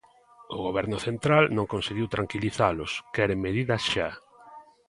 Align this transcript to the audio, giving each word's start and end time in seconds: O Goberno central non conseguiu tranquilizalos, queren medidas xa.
O 0.55 0.57
Goberno 0.65 0.97
central 1.07 1.43
non 1.55 1.71
conseguiu 1.73 2.07
tranquilizalos, 2.15 2.91
queren 3.15 3.43
medidas 3.45 3.81
xa. 3.91 4.09